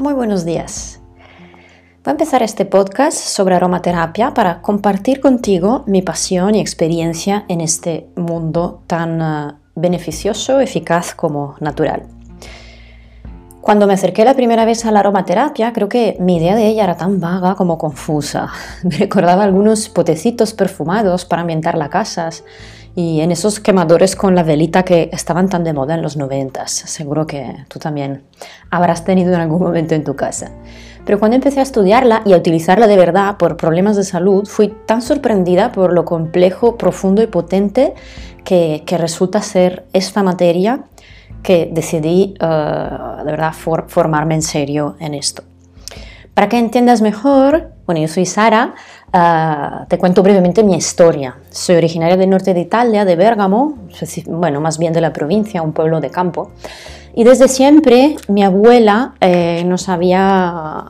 Muy 0.00 0.14
buenos 0.14 0.46
días. 0.46 0.98
Voy 1.16 2.06
a 2.06 2.10
empezar 2.12 2.42
este 2.42 2.64
podcast 2.64 3.18
sobre 3.18 3.54
aromaterapia 3.54 4.32
para 4.32 4.62
compartir 4.62 5.20
contigo 5.20 5.84
mi 5.86 6.00
pasión 6.00 6.54
y 6.54 6.60
experiencia 6.60 7.44
en 7.48 7.60
este 7.60 8.08
mundo 8.16 8.82
tan 8.86 9.20
uh, 9.20 9.52
beneficioso, 9.74 10.58
eficaz 10.58 11.14
como 11.14 11.56
natural. 11.60 12.06
Cuando 13.60 13.86
me 13.86 13.92
acerqué 13.92 14.24
la 14.24 14.32
primera 14.32 14.64
vez 14.64 14.86
a 14.86 14.90
la 14.90 15.00
aromaterapia, 15.00 15.74
creo 15.74 15.90
que 15.90 16.16
mi 16.18 16.38
idea 16.38 16.56
de 16.56 16.66
ella 16.66 16.84
era 16.84 16.96
tan 16.96 17.20
vaga 17.20 17.54
como 17.54 17.76
confusa. 17.76 18.48
Me 18.82 18.96
recordaba 18.96 19.44
algunos 19.44 19.90
potecitos 19.90 20.54
perfumados 20.54 21.26
para 21.26 21.42
ambientar 21.42 21.76
las 21.76 21.90
casas 21.90 22.42
y 22.94 23.20
en 23.20 23.30
esos 23.30 23.60
quemadores 23.60 24.16
con 24.16 24.34
la 24.34 24.42
velita 24.42 24.82
que 24.82 25.10
estaban 25.12 25.48
tan 25.48 25.64
de 25.64 25.72
moda 25.72 25.94
en 25.94 26.02
los 26.02 26.16
noventas. 26.16 26.70
Seguro 26.70 27.26
que 27.26 27.64
tú 27.68 27.78
también 27.78 28.24
habrás 28.70 29.04
tenido 29.04 29.32
en 29.32 29.40
algún 29.40 29.62
momento 29.62 29.94
en 29.94 30.04
tu 30.04 30.16
casa. 30.16 30.50
Pero 31.04 31.18
cuando 31.18 31.36
empecé 31.36 31.60
a 31.60 31.62
estudiarla 31.62 32.22
y 32.24 32.32
a 32.32 32.36
utilizarla 32.36 32.86
de 32.86 32.96
verdad 32.96 33.36
por 33.36 33.56
problemas 33.56 33.96
de 33.96 34.04
salud, 34.04 34.46
fui 34.46 34.74
tan 34.86 35.02
sorprendida 35.02 35.72
por 35.72 35.92
lo 35.92 36.04
complejo, 36.04 36.76
profundo 36.76 37.22
y 37.22 37.26
potente 37.26 37.94
que, 38.44 38.82
resulta 38.98 39.40
ser 39.40 39.86
esta 39.92 40.22
materia 40.22 40.84
que 41.42 41.70
decidí 41.72 42.34
eh, 42.40 42.46
de 43.24 43.30
verdad 43.30 43.52
formarme 43.86 44.34
en 44.34 44.42
serio 44.42 44.96
en 45.00 45.14
esto. 45.14 45.42
Para 46.34 46.48
que 46.48 46.58
entiendas 46.58 47.02
mejor, 47.02 47.72
bueno, 47.86 48.00
yo 48.00 48.08
soy 48.08 48.24
Sara, 48.24 48.74
eh, 49.12 49.84
te 49.88 49.98
cuento 49.98 50.22
brevemente 50.22 50.62
mi 50.62 50.76
historia. 50.76 51.36
Soy 51.50 51.76
originaria 51.76 52.16
del 52.16 52.30
norte 52.30 52.54
de 52.54 52.60
Italia, 52.60 53.04
de 53.04 53.16
Bérgamo, 53.16 53.78
bueno, 54.26 54.60
más 54.60 54.78
bien 54.78 54.92
de 54.92 55.00
la 55.00 55.12
provincia, 55.12 55.62
un 55.62 55.72
pueblo 55.72 56.00
de 56.00 56.10
campo. 56.10 56.52
Y 57.14 57.24
desde 57.24 57.48
siempre 57.48 58.16
mi 58.28 58.44
abuela 58.44 59.14
eh, 59.20 59.64
nos 59.64 59.88
había 59.88 60.84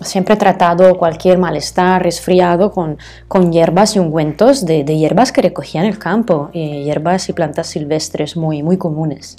siempre 0.00 0.36
tratado 0.36 0.98
cualquier 0.98 1.38
malestar, 1.38 2.02
resfriado 2.02 2.70
con, 2.70 2.98
con 3.28 3.52
hierbas 3.52 3.96
y 3.96 3.98
ungüentos 3.98 4.66
de, 4.66 4.84
de, 4.84 4.96
hierbas 4.96 5.32
que 5.32 5.42
recogía 5.42 5.80
en 5.80 5.86
el 5.86 5.98
campo, 5.98 6.50
hierbas 6.52 7.28
y 7.28 7.32
plantas 7.32 7.68
silvestres 7.68 8.36
muy, 8.36 8.62
muy 8.62 8.76
comunes. 8.76 9.36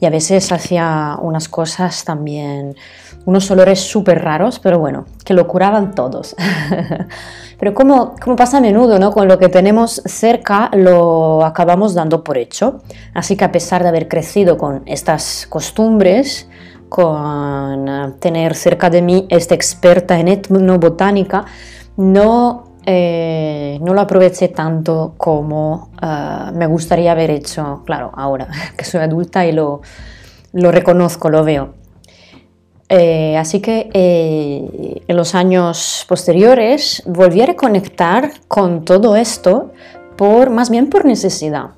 Y 0.00 0.06
a 0.06 0.10
veces 0.10 0.50
hacía 0.50 1.16
unas 1.20 1.48
cosas 1.48 2.04
también, 2.04 2.74
unos 3.24 3.50
olores 3.50 3.80
súper 3.80 4.22
raros, 4.22 4.58
pero 4.58 4.78
bueno, 4.78 5.04
que 5.24 5.34
lo 5.34 5.46
curaban 5.46 5.94
todos. 5.94 6.34
pero 7.58 7.74
como, 7.74 8.14
como 8.16 8.36
pasa 8.36 8.58
a 8.58 8.60
menudo, 8.60 8.98
¿no? 8.98 9.12
Con 9.12 9.28
lo 9.28 9.38
que 9.38 9.48
tenemos 9.48 10.02
cerca 10.04 10.70
lo 10.72 11.44
acabamos 11.44 11.94
dando 11.94 12.24
por 12.24 12.38
hecho. 12.38 12.82
Así 13.14 13.36
que 13.36 13.44
a 13.44 13.52
pesar 13.52 13.82
de 13.82 13.88
haber 13.88 14.08
crecido 14.08 14.58
con 14.58 14.82
estas 14.86 15.46
costumbres, 15.48 16.48
con 16.88 17.88
eh, 17.88 18.12
tener 18.18 18.54
cerca 18.54 18.90
de 18.90 19.00
mí 19.00 19.26
esta 19.30 19.54
experta 19.54 20.18
en 20.18 20.28
etnobotánica, 20.28 21.44
no, 21.96 22.64
eh, 22.84 23.78
no 23.80 23.94
lo 23.94 24.00
aproveché 24.00 24.48
tanto 24.48 25.14
como 25.16 25.90
eh, 26.02 26.50
me 26.52 26.66
gustaría 26.66 27.12
haber 27.12 27.30
hecho, 27.30 27.82
claro, 27.86 28.10
ahora 28.14 28.48
que 28.76 28.84
soy 28.84 29.00
adulta 29.00 29.46
y 29.46 29.52
lo, 29.52 29.80
lo 30.52 30.70
reconozco, 30.70 31.30
lo 31.30 31.44
veo. 31.44 31.81
Así 33.38 33.60
que 33.60 33.90
en 35.06 35.16
los 35.16 35.34
años 35.34 36.04
posteriores 36.08 37.02
volví 37.06 37.40
a 37.40 37.46
reconectar 37.46 38.32
con 38.48 38.84
todo 38.84 39.16
esto 39.16 39.72
por 40.16 40.50
más 40.50 40.68
bien 40.68 40.90
por 40.90 41.04
necesidad, 41.04 41.70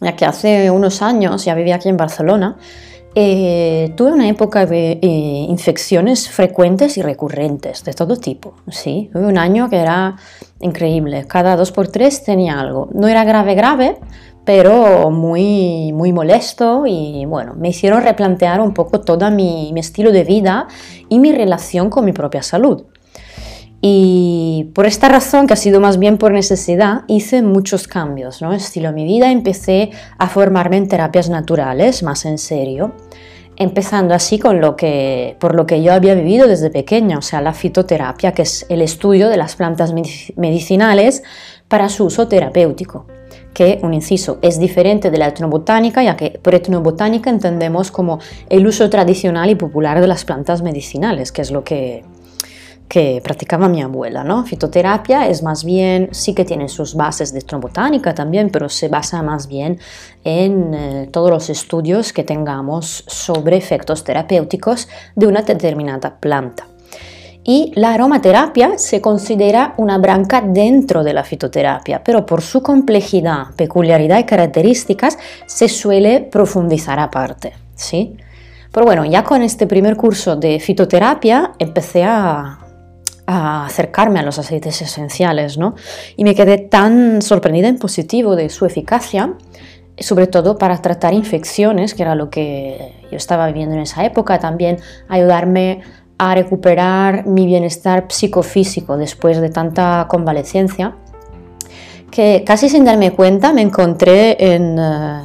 ya 0.00 0.14
que 0.14 0.24
hace 0.24 0.70
unos 0.70 1.02
años 1.02 1.44
ya 1.44 1.54
vivía 1.54 1.76
aquí 1.76 1.88
en 1.88 1.96
Barcelona 1.96 2.56
eh, 3.18 3.94
tuve 3.96 4.12
una 4.12 4.28
época 4.28 4.66
de 4.66 4.98
eh, 5.00 5.46
infecciones 5.48 6.28
frecuentes 6.28 6.98
y 6.98 7.02
recurrentes, 7.02 7.82
de 7.82 7.94
todo 7.94 8.18
tipo. 8.18 8.56
Sí, 8.68 9.08
tuve 9.10 9.24
un 9.24 9.38
año 9.38 9.70
que 9.70 9.76
era 9.76 10.16
increíble. 10.60 11.24
Cada 11.26 11.56
dos 11.56 11.72
por 11.72 11.88
tres 11.88 12.24
tenía 12.24 12.60
algo. 12.60 12.90
No 12.92 13.08
era 13.08 13.24
grave, 13.24 13.54
grave, 13.54 13.96
pero 14.46 15.10
muy, 15.10 15.92
muy 15.92 16.12
molesto 16.12 16.84
y 16.86 17.26
bueno, 17.26 17.54
me 17.58 17.70
hicieron 17.70 18.02
replantear 18.02 18.60
un 18.60 18.72
poco 18.72 19.00
todo 19.00 19.28
mi, 19.32 19.74
estilo 19.76 20.12
de 20.12 20.22
vida 20.22 20.68
y 21.08 21.18
mi 21.18 21.32
relación 21.32 21.90
con 21.90 22.04
mi 22.04 22.12
propia 22.12 22.44
salud. 22.44 22.84
Y 23.80 24.70
por 24.72 24.86
esta 24.86 25.08
razón, 25.08 25.48
que 25.48 25.54
ha 25.54 25.56
sido 25.56 25.80
más 25.80 25.98
bien 25.98 26.16
por 26.16 26.32
necesidad, 26.32 27.02
hice 27.08 27.42
muchos 27.42 27.88
cambios, 27.88 28.40
¿no? 28.40 28.52
Estilo 28.52 28.92
mi 28.92 29.04
vida, 29.04 29.32
empecé 29.32 29.90
a 30.16 30.28
formarme 30.28 30.76
en 30.76 30.86
terapias 30.86 31.28
naturales, 31.28 32.04
más 32.04 32.24
en 32.24 32.38
serio, 32.38 32.94
empezando 33.56 34.14
así 34.14 34.38
con 34.38 34.60
lo 34.60 34.76
que, 34.76 35.36
por 35.40 35.56
lo 35.56 35.66
que 35.66 35.82
yo 35.82 35.92
había 35.92 36.14
vivido 36.14 36.46
desde 36.46 36.70
pequeña, 36.70 37.18
o 37.18 37.22
sea, 37.22 37.40
la 37.40 37.52
fitoterapia, 37.52 38.30
que 38.30 38.42
es 38.42 38.64
el 38.68 38.80
estudio 38.80 39.28
de 39.28 39.38
las 39.38 39.56
plantas 39.56 39.92
medicinales 40.36 41.24
para 41.66 41.88
su 41.88 42.04
uso 42.04 42.28
terapéutico 42.28 43.06
que, 43.56 43.78
un 43.82 43.94
inciso, 43.94 44.38
es 44.42 44.58
diferente 44.58 45.10
de 45.10 45.16
la 45.16 45.28
etnobotánica, 45.28 46.02
ya 46.02 46.14
que 46.14 46.38
por 46.42 46.54
etnobotánica 46.54 47.30
entendemos 47.30 47.90
como 47.90 48.18
el 48.50 48.66
uso 48.66 48.90
tradicional 48.90 49.48
y 49.48 49.54
popular 49.54 49.98
de 50.02 50.06
las 50.06 50.26
plantas 50.26 50.60
medicinales, 50.60 51.32
que 51.32 51.40
es 51.40 51.50
lo 51.50 51.64
que 51.64 52.04
que 52.86 53.20
practicaba 53.24 53.68
mi 53.68 53.82
abuela, 53.82 54.22
¿no? 54.22 54.44
Fitoterapia 54.44 55.26
es 55.26 55.42
más 55.42 55.64
bien, 55.64 56.10
sí 56.12 56.34
que 56.34 56.44
tiene 56.44 56.68
sus 56.68 56.94
bases 56.94 57.32
de 57.32 57.38
estrobotánica 57.38 58.14
también, 58.14 58.50
pero 58.50 58.68
se 58.68 58.88
basa 58.88 59.22
más 59.22 59.48
bien 59.48 59.80
en 60.22 60.74
eh, 60.74 61.08
todos 61.10 61.30
los 61.30 61.50
estudios 61.50 62.12
que 62.12 62.22
tengamos 62.22 63.04
sobre 63.08 63.56
efectos 63.56 64.04
terapéuticos 64.04 64.86
de 65.16 65.26
una 65.26 65.42
determinada 65.42 66.18
planta. 66.20 66.68
Y 67.48 67.70
la 67.76 67.94
aromaterapia 67.94 68.76
se 68.76 69.00
considera 69.00 69.74
una 69.76 69.98
branca 69.98 70.40
dentro 70.40 71.04
de 71.04 71.12
la 71.12 71.22
fitoterapia, 71.22 72.02
pero 72.02 72.26
por 72.26 72.42
su 72.42 72.60
complejidad, 72.60 73.54
peculiaridad 73.54 74.18
y 74.18 74.24
características 74.24 75.16
se 75.46 75.68
suele 75.68 76.22
profundizar 76.22 76.98
aparte, 76.98 77.52
¿sí? 77.76 78.16
Pero 78.72 78.84
bueno, 78.84 79.04
ya 79.04 79.22
con 79.22 79.42
este 79.42 79.68
primer 79.68 79.96
curso 79.96 80.34
de 80.34 80.58
fitoterapia 80.58 81.52
empecé 81.60 82.02
a, 82.02 82.58
acercarme 83.28 84.18
a 84.18 84.22
los 84.22 84.40
aceites 84.40 84.82
esenciales, 84.82 85.56
¿no? 85.56 85.76
Y 86.16 86.24
me 86.24 86.34
quedé 86.34 86.58
tan 86.58 87.22
sorprendida 87.22 87.68
en 87.68 87.78
positivo 87.78 88.34
de 88.34 88.48
su 88.48 88.66
eficacia, 88.66 89.34
sobre 89.98 90.26
todo 90.26 90.58
para 90.58 90.82
tratar 90.82 91.14
infecciones, 91.14 91.94
que 91.94 92.02
era 92.02 92.16
lo 92.16 92.28
que 92.28 92.92
yo 93.10 93.16
estaba 93.16 93.46
viviendo 93.46 93.76
en 93.76 93.82
esa 93.82 94.04
época, 94.04 94.40
también 94.40 94.78
ayudarme 95.08 95.82
a 96.18 96.34
recuperar 96.34 97.26
mi 97.26 97.46
bienestar 97.46 98.06
psicofísico 98.08 98.96
después 98.96 99.40
de 99.40 99.50
tanta 99.50 100.06
convalecencia, 100.08 100.96
que 102.10 102.42
casi 102.46 102.68
sin 102.68 102.84
darme 102.84 103.12
cuenta 103.12 103.52
me 103.52 103.62
encontré 103.62 104.36
en... 104.54 104.78
Eh, 104.78 105.22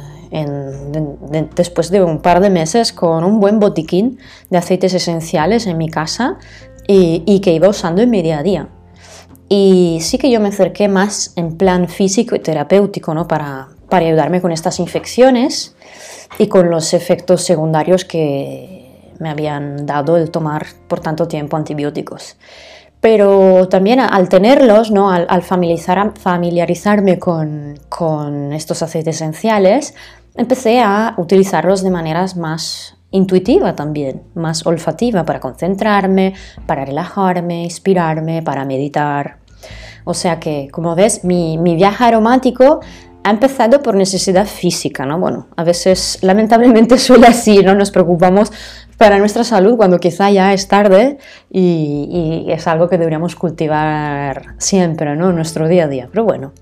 después 1.54 1.90
de 1.90 2.02
un 2.02 2.20
par 2.20 2.40
de 2.40 2.48
meses 2.48 2.94
con 2.94 3.22
un 3.22 3.38
buen 3.38 3.60
botiquín 3.60 4.18
de 4.48 4.56
aceites 4.56 4.94
esenciales 4.94 5.66
en 5.66 5.76
mi 5.76 5.90
casa 5.90 6.38
y, 6.86 7.40
que 7.40 7.52
iba 7.52 7.68
usando 7.68 8.00
en 8.00 8.08
mi 8.08 8.22
día 8.22 8.38
a 8.38 8.42
día. 8.42 8.68
Y 9.50 9.98
sí 10.00 10.16
que 10.16 10.30
yo 10.30 10.40
me 10.40 10.48
acerqué 10.48 10.88
más 10.88 11.34
en 11.36 11.58
plan 11.58 11.86
físico 11.86 12.34
y 12.34 12.38
terapéutico 12.38 13.12
¿no? 13.12 13.28
para, 13.28 13.68
para 13.90 14.06
ayudarme 14.06 14.40
con 14.40 14.52
estas 14.52 14.80
infecciones 14.80 15.76
y 16.38 16.46
con 16.46 16.70
los 16.70 16.94
efectos 16.94 17.44
secundarios 17.44 18.06
que 18.06 18.81
me 19.18 19.30
habían 19.30 19.86
dado 19.86 20.16
el 20.16 20.30
tomar 20.30 20.66
por 20.88 21.00
tanto 21.00 21.28
tiempo 21.28 21.56
antibióticos. 21.56 22.36
Pero 23.00 23.68
también 23.68 23.98
al 23.98 24.28
tenerlos, 24.28 24.92
¿no? 24.92 25.10
al, 25.10 25.26
al 25.28 25.42
familiarizar, 25.42 26.12
familiarizarme 26.16 27.18
con, 27.18 28.52
estos 28.52 28.82
aceites 28.82 29.16
esenciales, 29.16 29.94
empecé 30.36 30.80
a 30.80 31.14
utilizarlos 31.16 31.82
de 31.82 31.90
maneras 31.90 32.36
más 32.36 32.96
intuitiva 33.10 33.74
también, 33.74 34.22
más 34.34 34.64
olfativa 34.66 35.24
para 35.24 35.40
concentrarme, 35.40 36.34
para 36.66 36.84
relajarme, 36.84 37.64
inspirarme, 37.64 38.42
para 38.42 38.64
meditar. 38.64 39.38
O 40.04 40.14
sea 40.14 40.40
que, 40.40 40.68
como 40.70 40.94
ves, 40.94 41.24
mi, 41.24 41.56
viaje 41.58 42.04
aromático 42.04 42.80
ha 43.24 43.30
empezado 43.30 43.82
por 43.82 43.94
necesidad 43.94 44.46
física, 44.46 45.06
¿no? 45.06 45.18
Bueno, 45.18 45.46
a 45.56 45.64
veces 45.64 46.18
lamentablemente 46.22 46.98
suele 46.98 47.26
así, 47.26 47.58
¿no? 47.58 47.74
Nos 47.74 47.90
preocupamos 47.90 48.52
para 48.96 49.18
nuestra 49.18 49.44
salud 49.44 49.76
cuando 49.76 49.98
quizá 49.98 50.30
ya 50.30 50.52
es 50.52 50.68
tarde 50.68 51.18
y, 51.50 52.46
es 52.48 52.66
algo 52.66 52.88
que 52.88 52.98
deberíamos 52.98 53.36
cultivar 53.36 54.54
siempre, 54.58 55.16
¿no? 55.16 55.30
En 55.30 55.36
nuestro 55.36 55.68
día 55.68 55.84
a 55.84 55.88
día. 55.88 56.08
Pero 56.10 56.24
bueno, 56.24 56.52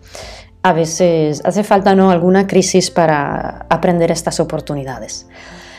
a 0.63 0.73
veces 0.73 1.43
hace 1.45 1.65
falta, 1.65 1.95
¿no? 1.95 2.11
Alguna 2.11 2.47
crisis 2.47 2.91
para 2.91 3.67
aprender 3.69 4.11
estas 4.11 4.41
oportunidades. 4.41 5.27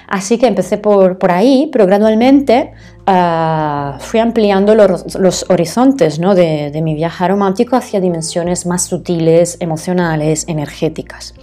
Así 0.08 0.38
que 0.38 0.48
empecé 0.48 0.78
por, 0.78 1.18
por 1.18 1.32
ahí, 1.32 1.70
pero 1.72 1.86
gradualmente 1.86 2.74
uh, 3.12 4.00
fui 4.00 4.20
ampliando 4.20 4.76
los, 4.76 5.46
horizontes 5.50 6.20
¿no? 6.20 6.34
de, 6.36 6.72
de, 6.72 6.82
mi 6.82 6.96
viaje 6.96 7.24
aromático 7.24 7.76
hacia 7.76 8.00
dimensiones 8.00 8.66
más 8.66 8.84
sutiles, 8.84 9.58
emocionales, 9.60 10.46
energéticas. 10.48 11.34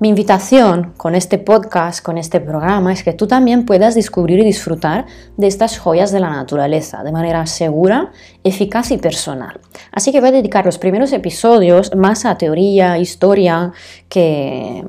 Mi 0.00 0.08
invitación 0.08 0.92
con 0.96 1.14
este 1.14 1.38
podcast, 1.38 2.04
con 2.04 2.18
este 2.18 2.40
programa, 2.40 2.92
es 2.92 3.04
que 3.04 3.12
tú 3.12 3.28
también 3.28 3.64
puedas 3.64 3.94
descubrir 3.94 4.40
y 4.40 4.44
disfrutar 4.44 5.06
de 5.36 5.46
estas 5.46 5.78
joyas 5.78 6.10
de 6.10 6.18
la 6.18 6.30
naturaleza 6.30 7.04
de 7.04 7.12
manera 7.12 7.46
segura, 7.46 8.10
eficaz 8.42 8.90
y 8.90 8.98
personal. 8.98 9.60
Así 9.92 10.10
que 10.10 10.18
voy 10.18 10.30
a 10.30 10.32
dedicar 10.32 10.66
los 10.66 10.78
primeros 10.78 11.12
episodios 11.12 11.94
más 11.94 12.24
a 12.24 12.36
teoría, 12.36 12.98
historia, 12.98 13.72
que, 14.08 14.84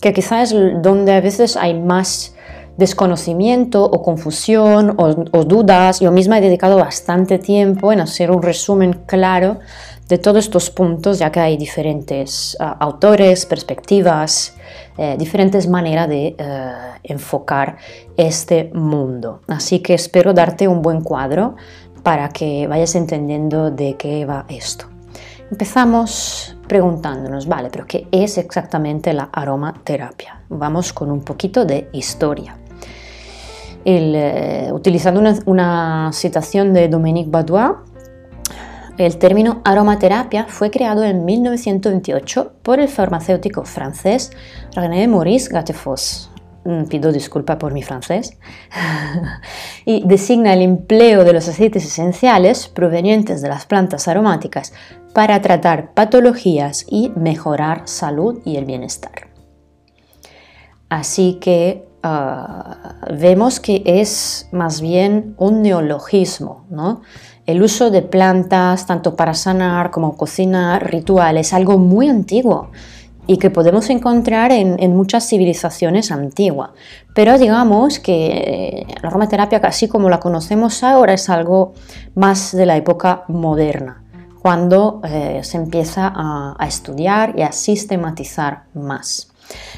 que 0.00 0.12
quizás 0.12 0.52
es 0.52 0.82
donde 0.82 1.14
a 1.14 1.20
veces 1.20 1.56
hay 1.56 1.74
más 1.74 2.36
desconocimiento 2.76 3.84
o 3.84 4.02
confusión 4.02 4.94
o, 4.98 5.44
dudas. 5.44 6.00
Yo 6.00 6.10
misma 6.10 6.38
he 6.38 6.40
dedicado 6.40 6.76
bastante 6.78 7.38
tiempo 7.38 7.92
en 7.92 8.00
hacer 8.00 8.30
un 8.30 8.42
resumen 8.42 9.02
claro 9.06 9.58
de 10.08 10.18
todos 10.18 10.44
estos 10.44 10.70
puntos, 10.70 11.18
ya 11.18 11.30
que 11.30 11.40
hay 11.40 11.56
diferentes 11.56 12.56
ah, 12.60 12.76
autores, 12.80 13.46
perspectivas, 13.46 14.54
eh, 14.98 15.16
diferentes 15.18 15.68
maneras 15.68 16.08
de 16.08 16.34
eh, 16.36 16.72
enfocar 17.02 17.76
este 18.16 18.70
mundo. 18.74 19.40
Así 19.48 19.80
que 19.80 19.94
espero 19.94 20.34
darte 20.34 20.68
un 20.68 20.82
buen 20.82 21.02
cuadro 21.02 21.56
para 22.02 22.28
que 22.28 22.66
vayas 22.66 22.94
entendiendo 22.94 23.70
de 23.70 23.96
qué 23.96 24.26
va 24.26 24.44
esto. 24.48 24.86
Empezamos 25.50 26.56
preguntándonos, 26.66 27.46
vale, 27.46 27.68
pero 27.70 27.86
¿qué 27.86 28.08
es 28.10 28.38
exactamente 28.38 29.12
la 29.12 29.28
aromaterapia? 29.32 30.40
Vamos 30.48 30.94
con 30.94 31.10
un 31.10 31.22
poquito 31.22 31.66
de 31.66 31.90
historia. 31.92 32.56
Eh, 33.84 34.70
utilizando 34.72 35.20
una, 35.46 36.10
citación 36.12 36.72
de 36.72 36.88
Dominique 36.88 37.30
Badois, 37.30 37.76
el 38.98 39.18
término 39.18 39.62
aromaterapia 39.64 40.46
fue 40.48 40.70
creado 40.70 41.02
en 41.02 41.24
1928 41.24 42.52
por 42.62 42.78
el 42.78 42.88
farmacéutico 42.88 43.64
francés 43.64 44.30
René 44.74 45.08
Maurice 45.08 45.50
Gattefoss. 45.50 46.30
Mm, 46.64 46.84
pido 46.84 47.10
disculpa 47.10 47.58
por 47.58 47.72
mi 47.72 47.82
francés. 47.82 48.38
y 49.84 50.06
designa 50.06 50.52
el 50.52 50.62
empleo 50.62 51.24
de 51.24 51.32
los 51.32 51.48
aceites 51.48 51.84
esenciales 51.84 52.68
provenientes 52.68 53.42
de 53.42 53.48
las 53.48 53.66
plantas 53.66 54.06
aromáticas 54.06 54.72
para 55.12 55.40
tratar 55.42 55.92
patologías 55.92 56.84
y 56.88 57.10
mejorar 57.16 57.82
salud 57.86 58.40
y 58.44 58.56
el 58.56 58.64
bienestar. 58.64 59.28
Así 60.88 61.38
que 61.40 61.88
Ah, 62.04 62.96
vemos 63.16 63.60
que 63.60 63.82
es 63.86 64.48
más 64.50 64.80
bien 64.80 65.36
un 65.38 65.62
neologismo, 65.62 66.64
¿no? 66.68 67.02
El 67.46 67.62
uso 67.62 67.90
de 67.90 68.02
plantas, 68.02 68.86
tanto 68.86 69.14
para 69.14 69.34
sanar 69.34 69.92
como 69.92 70.16
cocinar, 70.16 70.90
rituales, 70.90 71.52
algo 71.52 71.78
muy 71.78 72.08
antiguo 72.08 72.70
y 73.28 73.36
que 73.36 73.50
podemos 73.50 73.88
encontrar 73.90 74.50
en, 74.50 74.96
muchas 74.96 75.28
civilizaciones 75.28 76.10
antiguas. 76.10 76.70
Pero 77.14 77.38
digamos 77.38 78.00
que 78.00 78.84
la 79.00 79.08
aromaterapia, 79.08 79.60
así 79.62 79.86
como 79.86 80.10
la 80.10 80.18
conocemos 80.18 80.82
ahora, 80.82 81.14
es 81.14 81.28
algo 81.30 81.72
más 82.16 82.50
de 82.50 82.66
la 82.66 82.76
época 82.76 83.22
moderna, 83.28 84.02
cuando 84.40 85.00
eh, 85.04 85.40
se 85.44 85.56
empieza 85.56 86.12
a 86.16 86.66
estudiar 86.66 87.34
y 87.38 87.42
a 87.42 87.52
sistematizar 87.52 88.64
más. 88.74 89.31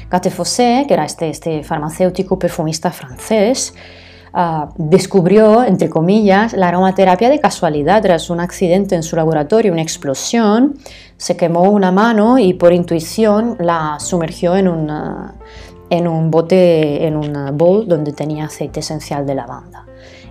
Gate 0.09 0.29
Fossé, 0.29 0.85
que 0.87 0.93
era 0.93 1.05
este, 1.05 1.29
este 1.29 1.63
farmacéutico 1.63 2.37
perfumista 2.37 2.91
francés, 2.91 3.73
ah, 4.33 4.69
descubrió, 4.77 5.63
entre 5.63 5.89
comillas, 5.89 6.53
la 6.53 6.69
aromaterapia 6.69 7.29
de 7.29 7.39
casualidad 7.39 8.01
tras 8.01 8.29
un 8.29 8.39
accidente 8.39 8.95
en 8.95 9.03
su 9.03 9.15
laboratorio, 9.15 9.71
una 9.71 9.81
explosión, 9.81 10.75
se 11.17 11.37
quemó 11.37 11.63
una 11.63 11.91
mano 11.91 12.37
y 12.37 12.53
por 12.53 12.73
intuición 12.73 13.55
la 13.59 13.97
sumergió 13.99 14.55
en, 14.55 14.67
en 15.89 16.07
un 16.07 16.31
bote, 16.31 17.05
en 17.07 17.15
un 17.15 17.57
bowl 17.57 17.87
donde 17.87 18.11
tenía 18.13 18.45
aceite 18.45 18.81
esencial 18.81 19.25
de 19.25 19.35
lavanda. 19.35 19.85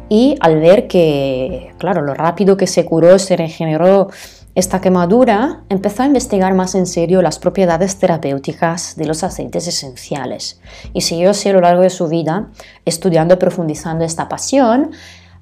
Y 0.08 0.36
al 0.40 0.60
ver 0.60 0.86
que, 0.86 1.72
claro, 1.78 2.02
lo 2.02 2.14
rápido 2.14 2.56
que 2.56 2.66
se 2.66 2.84
curó, 2.84 3.18
se 3.18 3.36
regeneró 3.36 4.08
esta 4.54 4.80
quemadura 4.80 5.64
empezó 5.68 6.04
a 6.04 6.06
investigar 6.06 6.54
más 6.54 6.76
en 6.76 6.86
serio 6.86 7.22
las 7.22 7.40
propiedades 7.40 7.96
terapéuticas 7.96 8.94
de 8.96 9.04
los 9.04 9.24
aceites 9.24 9.66
esenciales 9.66 10.60
y 10.92 11.00
siguió 11.00 11.30
así 11.30 11.48
a 11.48 11.52
lo 11.52 11.60
largo 11.60 11.82
de 11.82 11.90
su 11.90 12.06
vida 12.06 12.50
estudiando 12.84 13.34
y 13.34 13.38
profundizando 13.38 14.04
esta 14.04 14.28
pasión, 14.28 14.92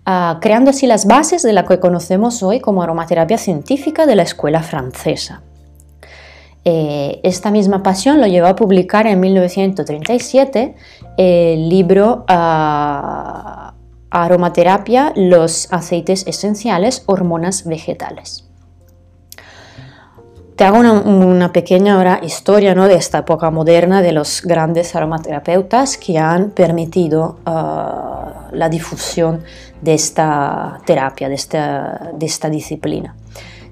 ah, 0.06 0.38
creando 0.40 0.70
así 0.70 0.86
las 0.86 1.06
bases 1.06 1.42
de 1.42 1.52
la 1.52 1.66
que 1.66 1.78
conocemos 1.78 2.42
hoy 2.42 2.60
como 2.60 2.82
aromaterapia 2.82 3.36
científica 3.36 4.06
de 4.06 4.16
la 4.16 4.22
escuela 4.22 4.62
francesa. 4.62 5.42
Eh, 6.64 7.20
esta 7.22 7.50
misma 7.50 7.82
pasión 7.82 8.18
lo 8.20 8.26
llevó 8.26 8.46
a 8.46 8.56
publicar 8.56 9.06
en 9.06 9.20
1937 9.20 10.74
el 11.18 11.68
libro 11.68 12.24
ah, 12.28 13.74
Aromaterapia, 14.08 15.12
los 15.16 15.70
aceites 15.70 16.26
esenciales, 16.26 17.02
hormonas 17.06 17.66
vegetales. 17.66 18.51
Te 20.56 20.64
hago 20.64 20.80
una, 20.80 21.50
pequeña 21.50 21.94
ahora 21.94 22.20
historia 22.22 22.74
¿no? 22.74 22.86
de 22.86 22.94
esta 22.94 23.18
época 23.18 23.50
moderna 23.50 24.02
de 24.02 24.12
los 24.12 24.42
grandes 24.42 24.94
aromaterapeutas 24.94 25.96
que 25.96 26.18
han 26.18 26.50
permitido 26.50 27.38
uh, 27.46 28.54
la 28.54 28.68
difusión 28.68 29.42
de 29.80 29.94
esta 29.94 30.80
terapia, 30.84 31.30
de 31.30 31.34
esta, 31.36 32.10
de 32.14 32.26
esta 32.26 32.50
disciplina. 32.50 33.16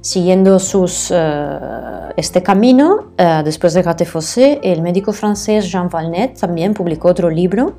Siguiendo 0.01 0.59
sus, 0.59 1.11
uh, 1.11 2.15
este 2.17 2.43
camino, 2.43 3.11
uh, 3.19 3.45
después 3.45 3.75
de 3.75 3.83
Gattefossé, 3.83 4.61
el 4.63 4.81
médico 4.81 5.13
francés 5.13 5.71
Jean 5.71 5.91
Valnet 5.91 6.41
también 6.41 6.73
publicó 6.73 7.09
otro 7.09 7.29
libro 7.29 7.75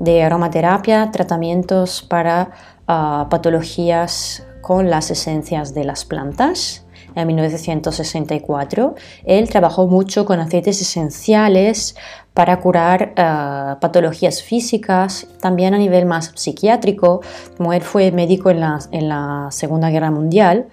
de 0.00 0.24
aromaterapia, 0.24 1.12
tratamientos 1.12 2.02
para 2.02 2.50
patologías 2.86 4.42
con 4.60 4.90
las 4.90 5.10
esencias 5.10 5.72
de 5.72 5.84
las 5.84 6.04
plantas 6.04 6.81
en 7.14 7.26
1964. 7.26 8.94
Él 9.24 9.48
trabajó 9.48 9.86
mucho 9.86 10.24
con 10.24 10.40
aceites 10.40 10.80
esenciales 10.80 11.94
para 12.34 12.60
curar 12.60 13.12
eh, 13.16 13.76
patologías 13.80 14.42
físicas, 14.42 15.26
también 15.40 15.74
a 15.74 15.78
nivel 15.78 16.06
más 16.06 16.32
psiquiátrico, 16.34 17.20
como 17.56 17.72
él 17.72 17.82
fue 17.82 18.10
médico 18.10 18.50
en 18.50 18.60
la, 18.60 19.48
Segunda 19.50 19.90
Guerra 19.90 20.10
Mundial. 20.10 20.66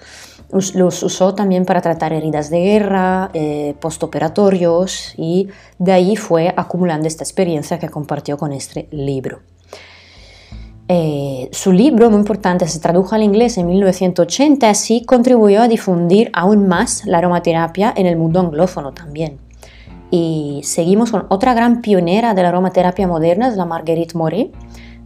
Los 0.52 1.04
usó 1.04 1.36
también 1.36 1.66
para 1.66 1.82
tratar 1.82 2.12
heridas 2.12 2.50
de 2.50 2.60
guerra, 2.60 3.30
eh, 3.34 3.76
postoperatorios 3.80 5.14
y 5.16 5.50
de 5.78 5.92
ahí 5.92 6.16
fue 6.16 6.52
acumulando 6.58 7.08
esta 7.08 7.24
experiencia 7.24 7.78
que 7.78 7.90
compartió 7.90 8.38
con 8.38 8.52
este 8.52 8.88
libro. 8.90 9.42
Eh, 10.92 11.50
su 11.52 11.72
libro, 11.72 12.10
muy 12.10 12.18
importante, 12.18 12.68
se 12.68 12.80
tradujo 12.80 13.14
al 13.14 13.22
inglés 13.22 13.60
en 13.60 13.68
1980, 13.68 14.68
así 14.68 15.06
contribuyó 15.06 15.62
a 15.62 15.68
difundir 15.68 16.32
aún 16.34 16.68
más 16.68 17.06
la 17.06 17.20
aromaterapia 17.20 17.94
en 17.96 18.08
el 18.08 18.18
mundo 18.18 18.40
anglófono 18.40 18.92
también. 18.92 19.38
Y 20.10 20.62
seguimos 20.64 21.12
con 21.12 21.28
otra 21.30 21.54
gran 21.54 21.82
pionera 21.82 22.34
de 22.34 22.42
la 22.42 22.50
aromaterapia 22.50 23.08
moderna, 23.08 23.50
es 23.50 23.56
la 23.56 23.66
Marguerite 23.66 24.18
Maury, 24.18 24.52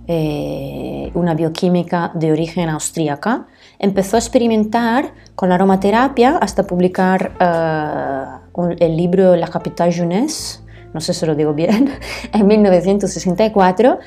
eh, 0.07 1.11
una 1.15 1.33
bioquímica 1.33 2.11
de 2.13 2.31
origen 2.31 2.69
austríaca. 2.69 3.47
Empezó 3.77 4.15
a 4.15 4.19
experimentar 4.19 5.13
con 5.35 5.49
la 5.49 5.55
aromaterapia 5.55 6.37
hasta 6.37 6.63
publicar 6.63 7.33
eh, 7.41 8.75
el 8.79 8.95
libro 8.95 9.35
La 9.35 9.49
Capitale 9.49 9.91
Jeunesse, 9.91 10.63
no 10.93 11.01
sé 11.01 11.13
si 11.13 11.25
lo 11.25 11.35
digo 11.35 11.53
bien, 11.53 11.91
en 12.31 12.47
1964, 12.47 13.99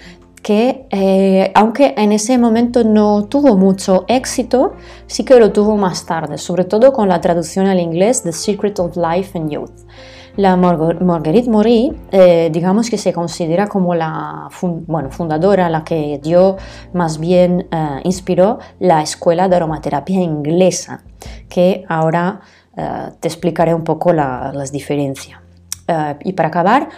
que 0.46 0.86
eh, 0.90 1.50
aunque 1.56 1.92
en 1.96 2.12
ese 2.12 2.38
momento 2.38 2.84
no 2.84 3.24
tuvo 3.24 3.56
mucho 3.56 4.04
éxito, 4.06 4.74
sí 5.08 5.24
que 5.24 5.40
lo 5.40 5.50
tuvo 5.50 5.76
más 5.76 6.06
tarde, 6.06 6.38
sobre 6.38 6.62
todo 6.62 6.92
con 6.92 7.08
la 7.08 7.20
traducción 7.20 7.66
al 7.66 7.80
inglés 7.80 8.22
The 8.22 8.30
Secret 8.30 8.78
of 8.78 8.96
Life 8.96 9.36
and 9.36 9.50
Youth. 9.50 9.72
La 10.36 10.54
Marguerite 10.54 11.50
Maury, 11.50 11.92
eh, 12.12 12.48
digamos 12.52 12.88
que 12.90 12.96
se 12.96 13.12
considera 13.12 13.66
como 13.66 13.96
la 13.96 14.48
bueno, 14.86 15.10
fundadora, 15.10 15.68
la 15.68 15.82
que 15.82 16.20
dio, 16.22 16.58
más 16.92 17.18
bien 17.18 17.66
eh, 17.72 18.00
inspiró 18.04 18.60
la 18.78 19.02
escuela 19.02 19.48
de 19.48 19.56
aromaterapia 19.56 20.20
inglesa, 20.20 21.02
que 21.48 21.84
ahora 21.88 22.40
te 23.18 23.26
explicaré 23.26 23.74
un 23.74 23.82
poco 23.82 24.12
las 24.12 24.70
diferencias. 24.70 25.40
y 26.22 26.34
para 26.34 26.48
acabar, 26.48 26.88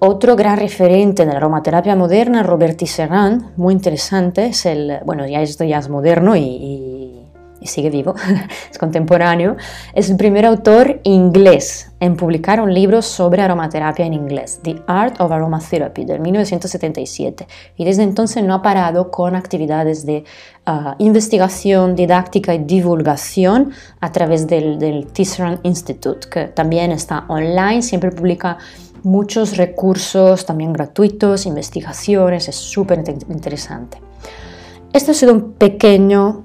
otro 0.00 0.36
gran 0.36 0.58
referente 0.58 1.26
de 1.26 1.32
la 1.32 1.38
aromaterapia 1.38 1.96
moderna, 1.96 2.42
Robert 2.42 2.76
Tisserand, 2.76 3.56
muy 3.56 3.74
interesante, 3.74 4.46
es 4.46 4.64
el, 4.66 4.98
bueno, 5.04 5.26
ya 5.26 5.42
esto 5.42 5.64
ya 5.64 5.78
es 5.78 5.88
moderno 5.88 6.36
y, 6.36 7.14
sigue 7.62 7.90
vivo, 7.90 8.14
es 8.70 8.78
contemporáneo, 8.78 9.56
es 9.92 10.08
el 10.08 10.16
primer 10.16 10.46
autor 10.46 11.00
inglés 11.02 11.90
en 12.00 12.16
publicar 12.16 12.62
un 12.62 12.72
libro 12.72 13.02
sobre 13.02 13.42
aromaterapia 13.42 14.06
en 14.06 14.14
inglés, 14.14 14.60
The 14.62 14.80
Art 14.86 15.20
of 15.20 15.32
Aromatherapy, 15.32 16.06
del 16.06 16.20
1977, 16.20 17.46
y 17.76 17.84
desde 17.84 18.04
entonces 18.04 18.42
no 18.44 18.54
ha 18.54 18.62
parado 18.62 19.10
con 19.10 19.34
actividades 19.34 20.06
de 20.06 20.24
ah, 20.64 20.94
investigación, 20.98 21.94
didáctica 21.94 22.54
y 22.54 22.58
divulgación 22.58 23.72
a 24.00 24.12
través 24.12 24.46
del, 24.46 24.78
del 24.78 25.08
Tisserand 25.08 25.58
Institute, 25.64 26.28
que 26.30 26.44
también 26.44 26.92
está 26.92 27.24
online, 27.28 27.82
siempre 27.82 28.12
publica 28.12 28.56
muchos 29.02 29.56
recursos 29.56 30.46
también 30.46 30.72
gratuitos, 30.72 31.46
investigaciones, 31.46 32.48
es 32.48 32.56
súper 32.56 33.02
interesante. 33.28 33.98
Este 34.92 35.10
ha 35.10 35.14
sido 35.14 35.32
un 35.32 35.52
pequeño, 35.52 36.44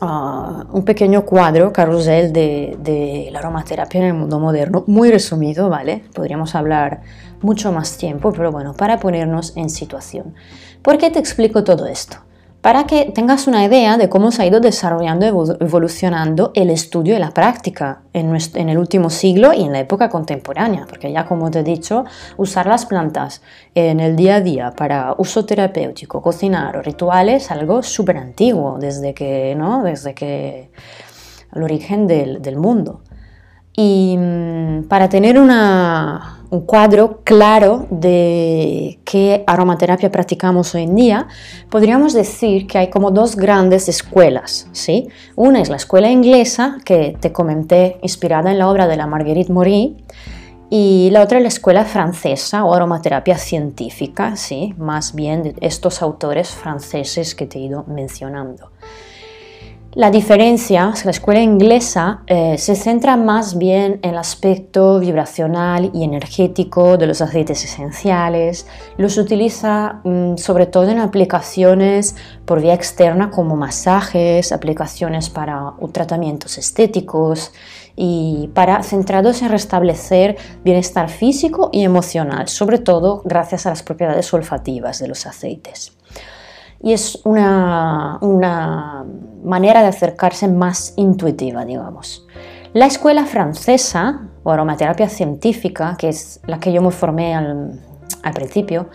ah, 0.00 0.66
un 0.72 0.84
pequeño 0.84 1.24
cuadro, 1.24 1.72
carrusel 1.72 2.32
de, 2.32 2.76
de, 2.80 3.28
la 3.30 3.38
aromaterapia 3.38 4.00
en 4.00 4.06
el 4.06 4.14
mundo 4.14 4.38
moderno, 4.40 4.84
muy 4.86 5.10
resumido, 5.10 5.68
¿vale? 5.68 6.04
Podríamos 6.14 6.54
hablar 6.54 7.02
mucho 7.42 7.72
más 7.72 7.96
tiempo, 7.96 8.32
pero 8.32 8.50
bueno, 8.50 8.74
para 8.74 8.98
ponernos 8.98 9.56
en 9.56 9.70
situación. 9.70 10.34
¿Por 10.82 10.98
qué 10.98 11.10
te 11.10 11.18
explico 11.18 11.64
todo 11.64 11.86
esto? 11.86 12.25
Para 12.66 12.82
que 12.82 13.12
tengas 13.14 13.46
una 13.46 13.64
idea 13.64 13.96
de 13.96 14.08
cómo 14.08 14.32
se 14.32 14.42
ha 14.42 14.46
ido 14.46 14.58
desarrollando, 14.58 15.24
evolucionando 15.60 16.50
el 16.52 16.70
estudio 16.70 17.14
y 17.14 17.20
la 17.20 17.30
práctica 17.30 18.00
en, 18.12 18.34
el 18.68 18.76
último 18.76 19.08
siglo 19.08 19.52
y 19.52 19.62
en 19.62 19.70
la 19.70 19.78
época 19.78 20.08
contemporánea, 20.08 20.84
porque 20.88 21.12
ya 21.12 21.26
como 21.26 21.48
te 21.48 21.60
he 21.60 21.62
dicho, 21.62 22.04
usar 22.36 22.66
las 22.66 22.84
plantas 22.84 23.40
en 23.76 24.00
el 24.00 24.16
día 24.16 24.34
a 24.34 24.40
día 24.40 24.72
para 24.72 25.14
uso 25.16 25.46
terapéutico, 25.46 26.20
cocinar 26.20 26.76
o 26.76 26.82
rituales 26.82 27.44
es 27.44 27.50
algo 27.52 27.84
súper 27.84 28.16
antiguo, 28.16 28.78
desde 28.80 29.14
que, 29.14 29.54
¿no? 29.56 29.84
desde 29.84 30.12
que 30.12 30.68
el 31.54 31.62
origen 31.62 32.08
del 32.08 32.56
mundo. 32.56 33.00
Y 33.76 34.16
mm, 34.16 34.84
para 34.88 35.08
tener 35.08 35.38
una, 35.38 36.36
un 36.50 36.60
cuadro 36.62 37.20
claro 37.24 37.86
de 37.90 38.98
qué 39.04 39.44
aromaterapia 39.46 40.10
practicamos 40.10 40.74
hoy 40.74 40.84
en 40.84 40.94
día, 40.94 41.28
podríamos 41.70 42.12
decir 42.12 42.66
que 42.66 42.78
hay 42.78 42.90
como 42.90 43.10
dos 43.10 43.36
grandes 43.36 43.88
escuelas. 43.88 44.68
¿sí? 44.72 45.08
Una 45.34 45.60
es 45.60 45.68
la 45.68 45.76
escuela 45.76 46.10
inglesa, 46.10 46.78
que 46.84 47.16
te 47.20 47.32
comenté, 47.32 47.98
inspirada 48.02 48.50
en 48.50 48.58
la 48.58 48.68
obra 48.68 48.86
de 48.86 48.96
la 48.96 49.06
Marguerite 49.06 49.52
Maury, 49.52 49.96
y 50.68 51.10
la 51.12 51.22
otra 51.22 51.38
es 51.38 51.42
la 51.42 51.48
escuela 51.48 51.84
francesa 51.84 52.64
o 52.64 52.74
aromaterapia 52.74 53.38
científica, 53.38 54.36
¿sí? 54.36 54.74
más 54.78 55.14
bien 55.14 55.42
de 55.42 55.54
estos 55.60 56.02
autores 56.02 56.48
franceses 56.50 57.34
que 57.34 57.46
te 57.46 57.58
he 57.58 57.62
ido 57.62 57.84
mencionando. 57.86 58.70
La 59.96 60.10
diferencia 60.10 60.90
es 60.92 61.00
que 61.00 61.06
la 61.06 61.12
escuela 61.12 61.40
inglesa 61.40 62.20
eh, 62.26 62.58
se 62.58 62.74
centra 62.74 63.16
más 63.16 63.56
bien 63.56 63.98
en 64.02 64.10
el 64.10 64.18
aspecto 64.18 65.00
vibracional 65.00 65.90
y 65.94 66.04
energético 66.04 66.98
de 66.98 67.06
los 67.06 67.22
aceites 67.22 67.64
esenciales, 67.64 68.66
los 68.98 69.16
utiliza 69.16 70.02
mm, 70.04 70.36
sobre 70.36 70.66
todo 70.66 70.90
en 70.90 70.98
aplicaciones 70.98 72.14
por 72.44 72.60
vía 72.60 72.74
externa 72.74 73.30
como 73.30 73.56
masajes, 73.56 74.52
aplicaciones 74.52 75.30
para 75.30 75.72
tratamientos 75.92 76.58
estéticos 76.58 77.52
y 77.96 78.50
para 78.52 78.82
centrados 78.82 79.40
en 79.40 79.48
restablecer 79.48 80.36
bienestar 80.62 81.08
físico 81.08 81.70
y 81.72 81.84
emocional, 81.84 82.48
sobre 82.48 82.80
todo 82.80 83.22
gracias 83.24 83.64
a 83.64 83.70
las 83.70 83.82
propiedades 83.82 84.34
olfativas 84.34 84.98
de 84.98 85.08
los 85.08 85.24
aceites 85.24 85.95
y 86.82 86.92
es 86.92 87.20
una, 87.24 88.18
manera 89.44 89.82
de 89.82 89.88
acercarse 89.88 90.48
más 90.48 90.94
intuitiva, 90.96 91.64
digamos. 91.64 92.26
La 92.72 92.86
escuela 92.86 93.24
francesa, 93.26 94.28
o 94.42 94.50
aromaterapia 94.50 95.08
científica, 95.08 95.96
que 95.98 96.08
es 96.08 96.40
la 96.46 96.58
que 96.58 96.72
yo 96.72 96.82
me 96.82 96.90
formé 96.90 97.34
al, 97.34 97.80
principio, 98.34 98.88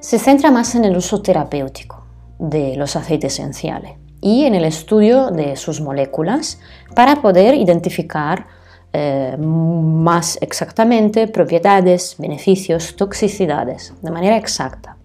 se 0.00 0.18
centra 0.18 0.50
más 0.50 0.74
en 0.76 0.84
el 0.84 0.96
uso 0.96 1.20
terapéutico 1.20 2.04
de 2.38 2.76
los 2.76 2.94
aceites 2.94 3.34
esenciales 3.34 3.94
y 4.20 4.44
en 4.44 4.54
el 4.54 4.64
estudio 4.64 5.30
de 5.30 5.56
sus 5.56 5.80
moléculas 5.80 6.60
para 6.94 7.16
poder 7.16 7.54
identificar 7.54 8.46
eh, 8.92 9.36
más 9.38 10.38
exactamente 10.40 11.26
propiedades, 11.26 12.14
beneficios, 12.18 12.94
toxicidades 12.96 13.92
de 14.00 14.10
manera 14.10 14.36
exacta. 14.36 14.97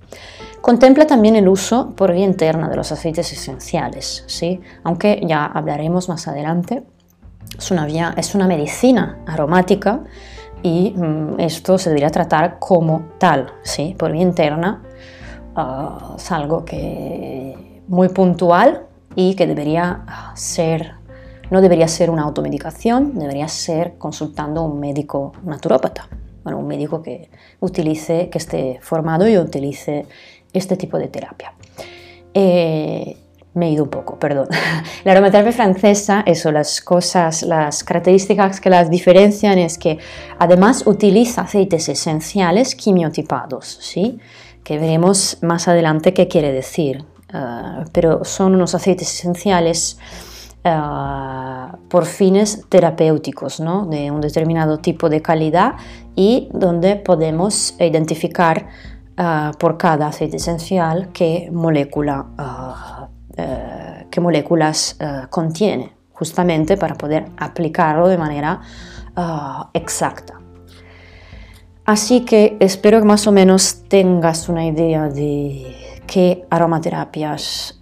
Contempla 0.64 1.06
también 1.06 1.36
el 1.36 1.50
uso 1.50 1.94
por 1.94 2.14
vía 2.14 2.24
interna 2.24 2.70
de 2.70 2.78
los 2.78 2.90
aceites 2.90 3.34
esenciales, 3.34 4.24
¿sí? 4.28 4.62
aunque 4.86 5.22
ya 5.28 5.46
hablaremos 5.46 6.08
más 6.08 6.26
adelante. 6.30 6.84
Es 7.58 7.70
una, 7.70 7.86
vía, 7.86 8.14
es 8.16 8.34
una 8.34 8.48
medicina 8.48 9.20
aromática 9.28 10.06
y 10.62 10.92
mm, 10.96 11.42
esto 11.42 11.78
se 11.78 11.90
debería 11.90 12.12
tratar 12.12 12.60
como 12.60 13.10
tal, 13.18 13.52
¿sí? 13.64 13.94
por 14.00 14.14
vía 14.14 14.22
interna. 14.22 14.82
Ah, 15.54 16.16
es 16.16 16.32
algo 16.32 16.64
que 16.64 17.82
muy 17.90 18.08
puntual 18.08 18.86
y 19.18 19.36
que 19.36 19.46
debería 19.46 20.06
ser, 20.34 20.94
no 21.52 21.60
debería 21.60 21.90
ser 21.90 22.10
una 22.10 22.24
automedicación, 22.24 23.20
debería 23.20 23.50
ser 23.50 23.98
consultando 23.98 24.62
a 24.62 24.64
un 24.64 24.80
médico 24.80 25.34
naturópata, 25.44 26.08
bueno, 26.46 26.58
un 26.58 26.68
médico 26.68 27.02
que 27.02 27.30
utilice, 27.60 28.30
que 28.30 28.38
esté 28.38 28.80
formado 28.82 29.28
y 29.28 29.38
utilice 29.38 30.06
este 30.54 30.78
tipo 30.78 30.98
de 30.98 31.08
terapia. 31.08 31.54
Eh, 32.34 33.18
me 33.54 33.68
he 33.68 33.72
ido 33.72 33.84
un 33.84 33.90
poco, 33.90 34.18
perdón. 34.18 34.48
La 35.04 35.12
aromaterapia 35.12 35.52
francesa, 35.52 36.24
eso, 36.26 36.52
las 36.52 36.82
cosas, 36.82 37.44
las 37.44 37.84
características 37.84 38.60
que 38.60 38.70
las 38.70 38.90
diferencian 38.90 39.60
es 39.60 39.78
que 39.78 40.00
además 40.40 40.88
utiliza 40.88 41.42
aceites 41.42 41.90
esenciales 41.90 42.76
quimiotipados, 42.76 43.78
¿sí? 43.82 44.20
que 44.64 44.80
veremos 44.80 45.38
más 45.42 45.68
adelante 45.68 46.14
qué 46.14 46.28
quiere 46.28 46.52
decir. 46.52 47.06
Ah, 47.32 47.86
pero 47.92 48.24
son 48.24 48.56
unos 48.56 48.76
aceites 48.76 49.12
esenciales 49.12 49.98
ah, 50.64 51.78
por 51.90 52.06
fines 52.06 52.66
terapéuticos, 52.70 53.60
¿no? 53.60 53.86
de 53.86 54.10
un 54.10 54.22
determinado 54.22 54.80
tipo 54.80 55.10
de 55.10 55.22
calidad 55.22 55.74
y 56.16 56.50
donde 56.54 56.96
podemos 56.96 57.76
identificar 57.80 58.68
Ah, 59.16 59.52
por 59.60 59.78
cada 59.78 60.08
aceite 60.08 60.38
esencial 60.38 61.10
qué, 61.14 61.50
molécula, 61.52 62.26
ah, 62.36 63.10
eh, 63.38 64.08
qué 64.10 64.20
moléculas 64.20 64.96
ah, 65.00 65.28
contiene, 65.30 65.94
justamente 66.14 66.78
para 66.78 66.96
poder 66.96 67.26
aplicarlo 67.38 68.08
de 68.08 68.18
manera 68.18 68.62
exacta. 69.74 70.40
Así 71.86 72.22
que 72.22 72.58
espero 72.60 73.00
que 73.00 73.06
más 73.06 73.28
o 73.28 73.32
menos 73.32 73.84
tengas 73.88 74.50
una 74.50 74.66
idea 74.66 75.08
de 75.08 75.76
qué 76.08 76.48
aromaterapias 76.50 77.78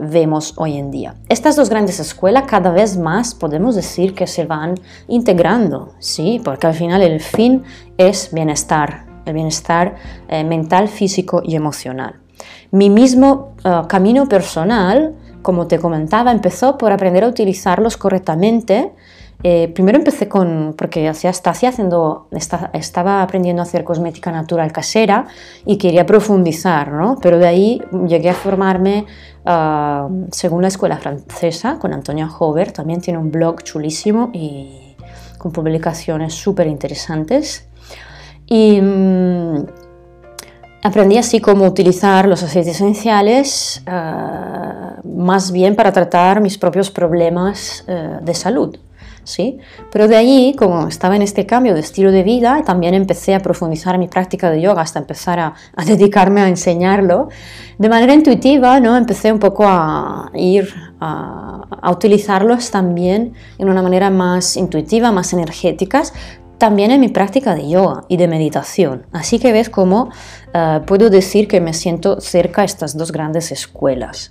vemos 0.00 0.54
hoy 0.56 0.78
en 0.78 0.90
día. 0.90 1.14
Estas 1.28 1.56
dos 1.56 1.68
grandes 1.68 2.00
escuelas 2.00 2.44
cada 2.46 2.70
vez 2.70 2.96
más 2.96 3.34
podemos 3.34 3.74
decir 3.74 4.14
que 4.14 4.26
se 4.26 4.46
van 4.46 4.76
integrando, 5.08 5.92
¿sí? 5.98 6.40
porque 6.42 6.68
al 6.68 6.74
final 6.74 7.02
el 7.02 7.20
fin 7.20 7.62
es 7.98 8.32
bienestar 8.32 9.11
el 9.24 9.34
bienestar 9.34 9.96
eh, 10.28 10.44
mental, 10.44 10.88
físico 10.88 11.42
y 11.44 11.56
emocional. 11.56 12.20
Mi 12.70 12.90
mismo 12.90 13.54
eh, 13.64 13.82
camino 13.88 14.28
personal, 14.28 15.14
como 15.42 15.66
te 15.66 15.78
comentaba, 15.78 16.32
empezó 16.32 16.78
por 16.78 16.92
aprender 16.92 17.24
a 17.24 17.28
utilizarlos 17.28 17.96
correctamente. 17.96 18.92
Eh, 19.44 19.72
primero 19.74 19.98
empecé 19.98 20.28
con, 20.28 20.74
porque 20.78 21.08
hacía, 21.08 21.30
haciendo, 21.30 22.28
estaba 22.72 23.22
aprendiendo 23.22 23.60
a 23.60 23.64
hacer 23.64 23.82
cosmética 23.82 24.30
natural 24.30 24.70
casera 24.70 25.26
y 25.66 25.78
quería 25.78 26.06
profundizar, 26.06 26.92
¿no? 26.92 27.18
pero 27.20 27.38
de 27.38 27.46
ahí 27.48 27.82
llegué 28.06 28.30
a 28.30 28.34
formarme 28.34 29.04
ah, 29.44 30.08
según 30.30 30.62
la 30.62 30.68
escuela 30.68 30.96
francesa 30.96 31.80
con 31.80 31.92
Antonia 31.92 32.28
Hover, 32.28 32.70
también 32.70 33.00
tiene 33.00 33.18
un 33.18 33.32
blog 33.32 33.64
chulísimo 33.64 34.30
y 34.32 34.94
con 35.38 35.50
publicaciones 35.50 36.34
súper 36.34 36.68
interesantes. 36.68 37.66
Y 38.52 38.82
mm, 38.82 39.64
aprendí 40.82 41.16
así 41.16 41.40
cómo 41.40 41.64
utilizar 41.64 42.28
los 42.28 42.42
aceites 42.42 42.74
esenciales 42.74 43.82
ah, 43.86 44.96
más 45.04 45.52
bien 45.52 45.74
para 45.74 45.90
tratar 45.90 46.42
mis 46.42 46.58
propios 46.58 46.90
problemas 46.90 47.82
eh, 47.88 48.18
de 48.20 48.34
salud. 48.34 48.76
¿sí? 49.24 49.58
Pero 49.90 50.06
de 50.06 50.16
allí, 50.16 50.54
como 50.54 50.86
estaba 50.86 51.16
en 51.16 51.22
este 51.22 51.46
cambio 51.46 51.72
de 51.72 51.80
estilo 51.80 52.12
de 52.12 52.24
vida, 52.24 52.60
también 52.62 52.92
empecé 52.92 53.34
a 53.34 53.40
profundizar 53.40 53.96
mi 53.96 54.08
práctica 54.08 54.50
de 54.50 54.60
yoga 54.60 54.82
hasta 54.82 54.98
empezar 54.98 55.40
a, 55.40 55.54
dedicarme 55.86 56.42
a 56.42 56.48
enseñarlo. 56.48 57.30
De 57.78 57.88
manera 57.88 58.12
intuitiva, 58.12 58.80
¿no? 58.80 58.98
empecé 58.98 59.32
un 59.32 59.38
poco 59.38 59.64
a 59.66 60.30
ir 60.34 60.68
a, 61.00 61.62
a 61.80 61.90
utilizarlos 61.90 62.70
también 62.70 63.32
en 63.56 63.70
una 63.70 63.80
manera 63.80 64.10
más 64.10 64.58
intuitiva, 64.58 65.10
más 65.10 65.32
energética, 65.32 66.02
también 66.62 66.92
en 66.92 67.00
mi 67.00 67.08
práctica 67.08 67.56
de 67.56 67.68
yoga 67.68 68.04
y 68.06 68.18
de 68.18 68.28
meditación. 68.28 69.04
Así 69.10 69.40
que 69.40 69.50
ves 69.50 69.68
cómo 69.68 70.10
eh, 70.54 70.78
puedo 70.86 71.10
decir 71.10 71.48
que 71.48 71.60
me 71.60 71.74
siento 71.74 72.20
cerca 72.20 72.62
de 72.62 72.66
estas 72.66 72.96
dos 72.96 73.10
grandes 73.10 73.50
escuelas. 73.50 74.30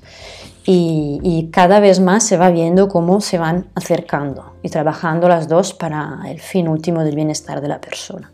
Y, 0.66 1.50
cada 1.52 1.82
vez 1.82 2.00
más 2.00 2.24
se 2.24 2.38
va 2.38 2.50
viendo 2.50 2.88
cómo 2.88 3.20
se 3.20 3.38
van 3.38 3.68
acercando 3.76 4.54
y 4.62 4.70
trabajando 4.70 5.28
las 5.28 5.50
dos 5.50 5.74
para 5.74 6.22
el 6.26 6.40
fin 6.40 6.70
último 6.70 7.04
del 7.04 7.16
bienestar 7.16 7.60
de 7.60 7.68
la 7.68 7.82
persona. 7.82 8.32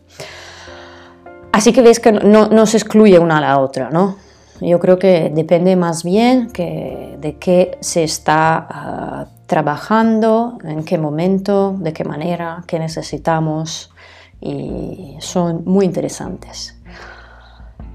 Así 1.50 1.72
que 1.72 1.82
ves 1.82 1.98
que 1.98 2.12
no, 2.12 2.66
se 2.66 2.76
excluye 2.76 3.18
una 3.18 3.38
a 3.38 3.40
la 3.40 3.58
otra, 3.58 3.90
¿no? 3.90 4.16
Yo 4.60 4.80
creo 4.80 4.98
que 4.98 5.30
depende 5.32 5.76
más 5.76 6.02
bien 6.02 6.50
que 6.50 7.16
de 7.20 7.36
qué 7.36 7.78
se 7.80 8.02
está 8.02 8.66
ah, 8.68 9.26
trabajando, 9.46 10.58
en 10.64 10.84
qué 10.84 10.98
momento, 10.98 11.76
de 11.78 11.92
qué 11.92 12.04
manera, 12.04 12.64
qué 12.66 12.78
necesitamos, 12.78 13.90
y 14.40 15.16
son 15.20 15.62
muy 15.64 15.84
interesantes. 15.84 16.76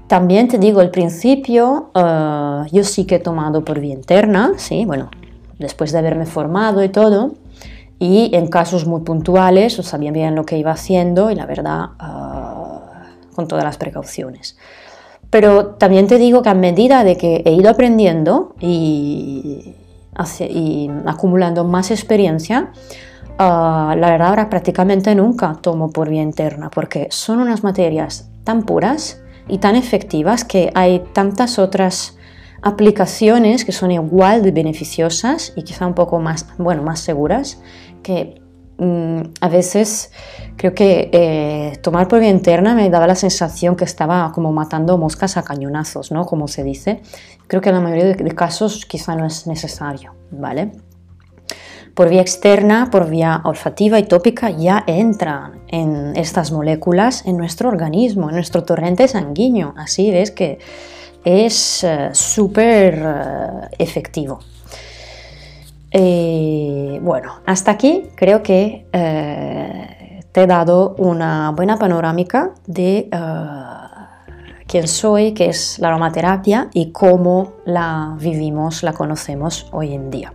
También 0.06 0.48
te 0.48 0.58
digo, 0.58 0.80
al 0.80 0.90
principio 0.90 1.90
eh, 1.94 2.66
yo 2.72 2.84
sí 2.84 3.06
que 3.06 3.16
he 3.16 3.20
tomado 3.20 3.64
por 3.64 3.80
vía 3.80 3.94
interna, 3.94 4.52
sí, 4.56 4.84
bueno, 4.84 5.10
después 5.58 5.92
de 5.92 5.98
haberme 5.98 6.26
formado 6.26 6.82
y 6.82 6.88
todo, 6.88 7.34
y 7.98 8.34
en 8.34 8.48
casos 8.48 8.86
muy 8.86 9.02
puntuales 9.02 9.74
sabía 9.74 10.12
bien 10.12 10.34
lo 10.34 10.44
que 10.44 10.58
iba 10.58 10.72
haciendo 10.72 11.30
y 11.30 11.34
la 11.34 11.46
verdad 11.46 11.90
eh, 12.00 13.34
con 13.34 13.48
todas 13.48 13.64
las 13.64 13.78
precauciones. 13.78 14.56
Pero 15.34 15.66
también 15.66 16.06
te 16.06 16.16
digo 16.16 16.42
que 16.42 16.48
a 16.48 16.54
medida 16.54 17.02
de 17.02 17.16
que 17.16 17.42
he 17.44 17.50
ido 17.54 17.68
aprendiendo 17.68 18.54
y, 18.60 19.74
acumulando 21.06 21.64
más 21.64 21.90
experiencia, 21.90 22.70
eh, 23.30 23.36
la 23.36 23.96
verdad 23.96 24.28
ahora 24.28 24.48
prácticamente 24.48 25.12
nunca 25.16 25.58
tomo 25.60 25.90
por 25.90 26.08
vía 26.08 26.22
interna 26.22 26.70
porque 26.70 27.08
son 27.10 27.40
unas 27.40 27.64
materias 27.64 28.30
tan 28.44 28.62
puras 28.62 29.22
y 29.48 29.58
tan 29.58 29.74
efectivas 29.74 30.44
que 30.44 30.70
hay 30.72 31.02
tantas 31.12 31.58
otras 31.58 32.16
aplicaciones 32.62 33.64
que 33.64 33.72
son 33.72 33.90
igual 33.90 34.40
de 34.44 34.52
beneficiosas 34.52 35.52
y 35.56 35.64
quizá 35.64 35.84
un 35.84 35.94
poco 35.94 36.20
más, 36.20 36.46
bueno, 36.58 36.84
más 36.84 37.00
seguras 37.00 37.60
que 38.04 38.40
a 38.78 39.48
veces 39.48 40.10
creo 40.56 40.74
que 40.74 41.10
eh, 41.12 41.78
tomar 41.82 42.08
por 42.08 42.20
vía 42.20 42.30
interna 42.30 42.74
me 42.74 42.90
daba 42.90 43.06
la 43.06 43.14
sensación 43.14 43.76
que 43.76 43.84
estaba 43.84 44.32
como 44.32 44.52
matando 44.52 44.98
moscas 44.98 45.36
a 45.36 45.42
cañonazos, 45.42 46.10
¿no? 46.10 46.26
Como 46.26 46.48
se 46.48 46.64
dice. 46.64 47.02
Creo 47.46 47.60
que 47.60 47.68
en 47.68 47.76
la 47.76 47.80
mayoría 47.80 48.04
de, 48.06 48.14
de 48.14 48.32
casos 48.32 48.86
quizá 48.86 49.14
no 49.14 49.26
es 49.26 49.46
necesario, 49.46 50.14
¿vale? 50.30 50.72
por 51.94 52.08
vía 52.08 52.20
externa, 52.20 52.88
por 52.90 53.08
vía 53.08 53.40
olfativa 53.44 53.98
y 53.98 54.02
tópica, 54.04 54.50
ya 54.50 54.82
entran 54.86 55.60
en 55.68 56.16
estas 56.16 56.50
moléculas 56.50 57.24
en 57.24 57.36
nuestro 57.36 57.68
organismo, 57.68 58.28
en 58.28 58.34
nuestro 58.34 58.64
torrente 58.64 59.06
sanguíneo. 59.06 59.74
Así 59.76 60.10
ves 60.10 60.32
que 60.32 60.58
es 61.24 61.84
eh, 61.84 62.10
súper 62.12 62.94
eh, 62.94 63.68
efectivo. 63.78 64.40
Eh, 65.96 66.98
bueno, 67.02 67.40
hasta 67.46 67.70
aquí 67.70 68.08
creo 68.16 68.42
que 68.42 68.86
te 70.32 70.42
he 70.42 70.46
dado 70.48 70.96
una 70.98 71.52
buena 71.52 71.78
panorámica 71.78 72.50
de 72.66 73.08
quién 74.66 74.88
soy, 74.88 75.34
qué 75.34 75.46
es 75.46 75.78
la 75.78 75.88
aromaterapia 75.88 76.68
y 76.72 76.90
cómo 76.90 77.52
la 77.64 78.16
vivimos, 78.18 78.82
la 78.82 78.92
conocemos 78.92 79.68
hoy 79.70 79.94
en 79.94 80.10
día. 80.10 80.32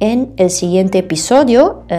En 0.00 0.32
el 0.36 0.50
siguiente 0.50 0.98
episodio 0.98 1.82
eh, 1.88 1.96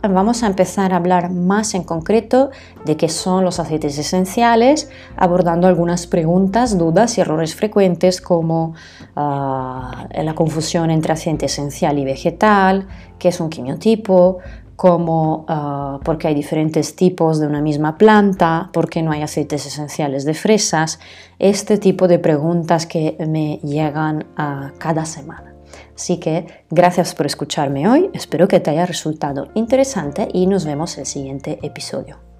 vamos 0.00 0.42
a 0.42 0.46
empezar 0.46 0.94
a 0.94 0.96
hablar 0.96 1.30
más 1.30 1.74
en 1.74 1.84
concreto 1.84 2.48
de 2.86 2.96
qué 2.96 3.10
son 3.10 3.44
los 3.44 3.60
aceites 3.60 3.98
esenciales, 3.98 4.88
abordando 5.14 5.66
algunas 5.66 6.06
preguntas, 6.06 6.78
dudas 6.78 7.18
y 7.18 7.20
errores 7.20 7.54
frecuentes 7.54 8.22
como 8.22 8.74
eh, 9.14 10.22
la 10.24 10.34
confusión 10.34 10.90
entre 10.90 11.12
aceite 11.12 11.44
esencial 11.44 11.98
y 11.98 12.06
vegetal, 12.06 12.86
qué 13.18 13.28
es 13.28 13.38
un 13.40 13.50
quimiotipo, 13.50 14.38
como 14.74 15.46
uh, 15.48 16.02
por 16.02 16.18
qué 16.18 16.28
hay 16.28 16.34
diferentes 16.34 16.96
tipos 16.96 17.38
de 17.38 17.46
una 17.46 17.60
misma 17.60 17.96
planta, 17.96 18.70
por 18.72 18.90
qué 18.90 19.02
no 19.02 19.12
hay 19.12 19.22
aceites 19.22 19.66
esenciales 19.66 20.24
de 20.24 20.34
fresas, 20.34 20.98
este 21.38 21.78
tipo 21.78 22.08
de 22.08 22.18
preguntas 22.18 22.84
que 22.84 23.16
me 23.28 23.60
llegan 23.62 24.26
cada 24.78 25.04
semana. 25.04 25.53
Así 25.94 26.18
que 26.18 26.46
gracias 26.70 27.14
por 27.14 27.26
escucharme 27.26 27.88
hoy, 27.88 28.10
espero 28.12 28.48
que 28.48 28.60
te 28.60 28.70
haya 28.70 28.86
resultado 28.86 29.48
interesante 29.54 30.28
y 30.32 30.46
nos 30.46 30.64
vemos 30.64 30.94
en 30.94 31.00
el 31.00 31.06
siguiente 31.06 31.58
episodio. 31.62 32.33